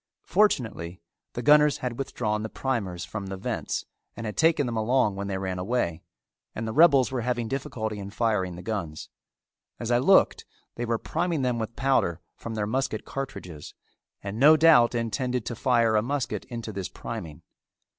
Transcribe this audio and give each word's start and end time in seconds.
Fortunately 0.25 0.99
the 1.33 1.43
gunners 1.43 1.77
had 1.77 1.99
withdrawn 1.99 2.41
the 2.41 2.49
primers 2.49 3.05
from 3.05 3.27
the 3.27 3.37
vents 3.37 3.85
and 4.17 4.25
had 4.25 4.35
taken 4.35 4.65
them 4.65 4.75
along 4.75 5.13
when 5.15 5.27
they 5.27 5.37
ran 5.37 5.59
away 5.59 6.01
and 6.55 6.67
the 6.67 6.73
rebels 6.73 7.11
were 7.11 7.21
having 7.21 7.47
difficulty 7.47 7.99
in 7.99 8.09
firing 8.09 8.55
the 8.55 8.63
guns. 8.63 9.09
As 9.79 9.91
I 9.91 9.99
looked 9.99 10.43
they 10.73 10.85
were 10.85 10.97
priming 10.97 11.43
them 11.43 11.59
with 11.59 11.75
powder 11.75 12.19
from 12.35 12.55
their 12.55 12.65
musket 12.65 13.05
cartridges, 13.05 13.75
and 14.23 14.39
no 14.39 14.57
doubt 14.57 14.95
intended 14.95 15.45
to 15.45 15.55
fire 15.55 15.95
a 15.95 16.01
musket 16.01 16.45
into 16.45 16.73
this 16.73 16.89
priming. 16.89 17.43